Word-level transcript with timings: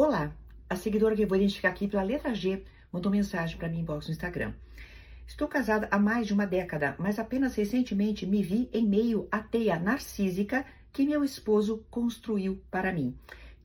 Olá, 0.00 0.32
a 0.70 0.76
seguidora 0.76 1.16
que 1.16 1.24
eu 1.24 1.26
vou 1.26 1.36
identificar 1.36 1.70
aqui 1.70 1.88
pela 1.88 2.04
letra 2.04 2.32
G 2.32 2.62
mandou 2.92 3.10
mensagem 3.10 3.58
para 3.58 3.68
mim 3.68 3.80
inbox 3.80 4.06
no 4.06 4.12
Instagram. 4.12 4.54
Estou 5.26 5.48
casada 5.48 5.88
há 5.90 5.98
mais 5.98 6.28
de 6.28 6.32
uma 6.32 6.46
década, 6.46 6.94
mas 7.00 7.18
apenas 7.18 7.56
recentemente 7.56 8.24
me 8.24 8.40
vi 8.40 8.70
em 8.72 8.86
meio 8.86 9.26
à 9.28 9.40
teia 9.40 9.76
narcísica 9.76 10.64
que 10.92 11.04
meu 11.04 11.24
esposo 11.24 11.84
construiu 11.90 12.62
para 12.70 12.92
mim. 12.92 13.12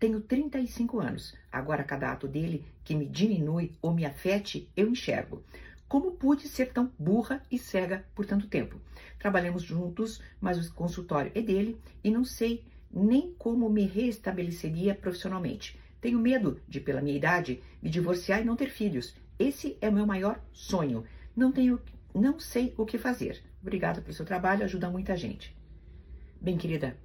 Tenho 0.00 0.20
35 0.20 0.98
anos. 0.98 1.32
Agora, 1.52 1.84
cada 1.84 2.10
ato 2.10 2.26
dele 2.26 2.64
que 2.82 2.96
me 2.96 3.06
diminui 3.06 3.70
ou 3.80 3.94
me 3.94 4.04
afete, 4.04 4.68
eu 4.76 4.88
enxergo. 4.88 5.44
Como 5.86 6.10
pude 6.10 6.48
ser 6.48 6.72
tão 6.72 6.90
burra 6.98 7.40
e 7.48 7.56
cega 7.56 8.04
por 8.16 8.26
tanto 8.26 8.48
tempo? 8.48 8.80
Trabalhamos 9.16 9.62
juntos, 9.62 10.20
mas 10.40 10.58
o 10.58 10.74
consultório 10.74 11.30
é 11.36 11.40
dele 11.40 11.80
e 12.02 12.10
não 12.10 12.24
sei 12.24 12.64
nem 12.90 13.32
como 13.38 13.70
me 13.70 13.86
restabeleceria 13.86 14.92
profissionalmente. 14.92 15.85
Tenho 16.06 16.20
medo 16.20 16.60
de, 16.68 16.78
pela 16.78 17.02
minha 17.02 17.16
idade, 17.16 17.60
me 17.82 17.90
divorciar 17.90 18.40
e 18.40 18.44
não 18.44 18.54
ter 18.54 18.70
filhos. 18.70 19.12
Esse 19.36 19.76
é 19.80 19.88
o 19.88 19.92
meu 19.92 20.06
maior 20.06 20.40
sonho. 20.52 21.02
Não 21.34 21.50
tenho, 21.50 21.80
não 22.14 22.38
sei 22.38 22.72
o 22.78 22.86
que 22.86 22.96
fazer. 22.96 23.42
Obrigada 23.60 24.00
pelo 24.00 24.14
seu 24.14 24.24
trabalho, 24.24 24.62
ajuda 24.62 24.88
muita 24.88 25.16
gente. 25.16 25.52
Bem, 26.40 26.56
querida, 26.56 26.96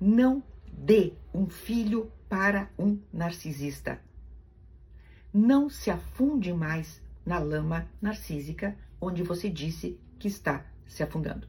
não 0.00 0.44
dê 0.72 1.14
um 1.34 1.48
filho 1.48 2.12
para 2.28 2.70
um 2.78 3.00
narcisista. 3.12 4.00
Não 5.34 5.68
se 5.68 5.90
afunde 5.90 6.52
mais 6.52 7.02
na 7.26 7.40
lama 7.40 7.90
narcísica 8.00 8.78
onde 9.00 9.24
você 9.24 9.50
disse 9.50 9.98
que 10.20 10.28
está 10.28 10.64
se 10.86 11.02
afundando. 11.02 11.48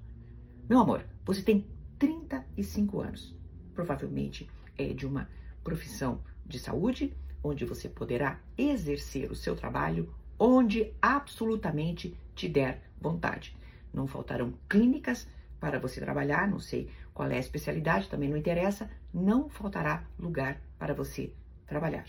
Meu 0.67 0.79
amor, 0.79 1.05
você 1.23 1.43
tem 1.43 1.67
35 1.99 3.01
anos. 3.01 3.37
Provavelmente 3.75 4.49
é 4.77 4.93
de 4.93 5.05
uma 5.05 5.29
profissão 5.63 6.21
de 6.45 6.59
saúde, 6.59 7.13
onde 7.43 7.65
você 7.65 7.89
poderá 7.89 8.39
exercer 8.57 9.31
o 9.31 9.35
seu 9.35 9.55
trabalho 9.55 10.13
onde 10.39 10.93
absolutamente 11.01 12.15
te 12.35 12.47
der 12.47 12.81
vontade. 12.99 13.55
Não 13.93 14.07
faltarão 14.07 14.53
clínicas 14.69 15.27
para 15.59 15.79
você 15.79 15.99
trabalhar, 15.99 16.47
não 16.47 16.59
sei 16.59 16.89
qual 17.13 17.29
é 17.29 17.37
a 17.37 17.39
especialidade, 17.39 18.09
também 18.09 18.29
não 18.29 18.37
interessa, 18.37 18.89
não 19.13 19.49
faltará 19.49 20.05
lugar 20.19 20.61
para 20.77 20.93
você 20.93 21.31
trabalhar. 21.65 22.05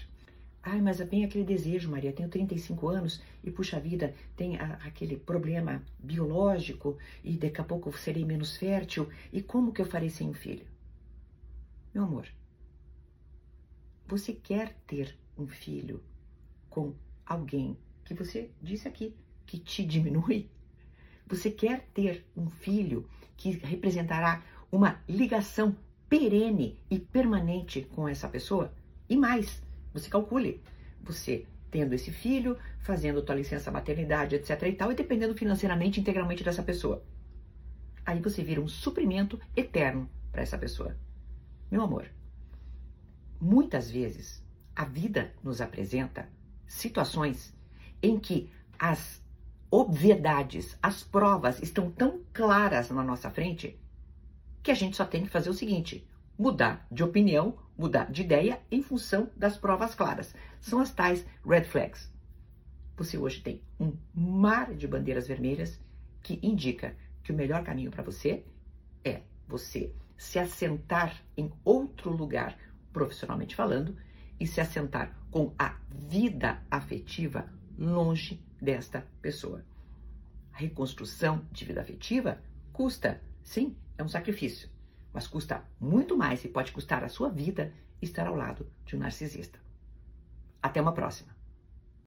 Ai, 0.63 0.83
mas 0.83 0.99
vem 0.99 1.25
aquele 1.25 1.45
desejo, 1.45 1.91
Maria, 1.91 2.13
tenho 2.13 2.29
35 2.29 2.89
anos 2.89 3.23
e, 3.43 3.51
puxa 3.51 3.81
vida, 3.81 4.13
tem 4.37 4.59
a, 4.59 4.75
aquele 4.85 5.17
problema 5.17 5.83
biológico 5.99 6.99
e 7.25 7.39
daqui 7.39 7.61
a 7.61 7.65
pouco 7.65 7.97
serei 7.97 8.25
menos 8.25 8.57
fértil 8.57 9.09
e 9.33 9.41
como 9.41 9.73
que 9.73 9.81
eu 9.81 9.87
farei 9.87 10.11
sem 10.11 10.29
um 10.29 10.35
filho? 10.35 10.67
Meu 11.95 12.05
amor, 12.05 12.29
você 14.09 14.33
quer 14.33 14.75
ter 14.87 15.15
um 15.37 15.47
filho 15.47 16.03
com 16.71 16.95
alguém 17.27 17.77
que 18.07 18.15
você 18.15 18.51
disse 18.63 18.89
aqui 18.89 19.15
que 19.47 19.59
te 19.59 19.85
diminui? 19.85 20.51
Você 21.27 21.51
quer 21.51 21.87
ter 21.93 22.25
um 22.35 22.49
filho 22.49 23.07
que 23.37 23.51
representará 23.51 24.43
uma 24.73 24.99
ligação 25.07 25.77
perene 26.09 26.81
e 26.91 26.99
permanente 26.99 27.83
com 27.83 28.09
essa 28.09 28.27
pessoa? 28.27 28.73
E 29.11 29.15
mais, 29.17 29.63
você 29.93 30.09
calcule, 30.09 30.63
você 31.03 31.47
tendo 31.71 31.93
esse 31.93 32.11
filho, 32.11 32.57
fazendo 32.81 33.23
tua 33.23 33.35
licença 33.35 33.71
maternidade, 33.71 34.35
etc 34.37 34.63
e 34.63 34.73
tal, 34.73 34.91
e 34.91 34.95
dependendo 34.95 35.35
financeiramente 35.35 36.01
integralmente 36.01 36.43
dessa 36.43 36.63
pessoa. 36.63 37.05
Aí 38.07 38.21
você 38.23 38.43
vira 38.43 38.59
um 38.59 38.69
suprimento 38.69 39.39
eterno 39.55 40.09
para 40.33 40.41
essa 40.41 40.57
pessoa. 40.57 40.97
Meu 41.71 41.83
amor, 41.83 42.11
muitas 43.41 43.91
vezes 43.91 44.45
a 44.75 44.85
vida 44.85 45.35
nos 45.43 45.61
apresenta 45.61 46.29
situações 46.67 47.55
em 48.03 48.19
que 48.19 48.51
as 48.79 49.23
obviedades, 49.71 50.79
as 50.83 51.03
provas 51.03 51.61
estão 51.63 51.91
tão 51.91 52.21
claras 52.33 52.91
na 52.91 53.03
nossa 53.03 53.31
frente 53.31 53.79
que 54.63 54.71
a 54.71 54.75
gente 54.75 54.97
só 54.97 55.05
tem 55.05 55.25
que 55.25 55.31
fazer 55.31 55.51
o 55.51 55.55
seguinte: 55.55 56.09
mudar 56.39 56.87
de 56.91 57.03
opinião, 57.03 57.59
mudar 57.77 58.11
de 58.11 58.23
ideia 58.23 58.61
em 58.71 58.83
função 58.83 59.31
das 59.37 59.57
provas 59.57 59.95
claras. 59.95 60.35
São 60.61 60.81
as 60.81 60.93
tais 60.93 61.25
red 61.45 61.65
flags. 61.65 62.13
Você 62.97 63.17
hoje 63.17 63.41
tem 63.41 63.63
um 63.79 63.93
mar 64.13 64.75
de 64.75 64.89
bandeiras 64.89 65.29
vermelhas 65.29 65.81
que 66.23 66.39
indica 66.43 66.97
que 67.23 67.33
o 67.33 67.35
melhor 67.35 67.63
caminho 67.63 67.91
para 67.91 68.03
você 68.03 68.45
é 69.05 69.23
você 69.47 69.95
se 70.17 70.39
assentar 70.39 71.23
em 71.37 71.53
outro 71.65 72.11
lugar, 72.11 72.59
profissionalmente 72.93 73.55
falando, 73.55 73.97
e 74.41 74.47
se 74.47 74.61
assentar 74.61 75.17
com 75.31 75.53
a 75.59 75.77
vida 75.91 76.63
afetiva 76.71 77.49
longe 77.77 78.41
desta 78.61 79.07
pessoa. 79.21 79.65
A 80.53 80.59
reconstrução 80.59 81.45
de 81.51 81.65
vida 81.65 81.81
afetiva 81.81 82.41
custa, 82.73 83.21
sim, 83.43 83.77
é 83.97 84.03
um 84.03 84.09
sacrifício 84.09 84.69
mas 85.13 85.27
custa 85.27 85.65
muito 85.81 86.17
mais 86.17 86.45
e 86.45 86.49
pode 86.49 86.73
custar 86.73 87.03
a 87.03 87.09
sua 87.09 87.29
vida 87.29 87.73
estar 88.01 88.27
ao 88.27 88.37
lado 88.37 88.71
de 88.85 88.97
um 88.97 89.01
narcisista. 89.01 89.59
Até 90.63 90.81
uma 90.81 90.93
próxima! 90.93 91.38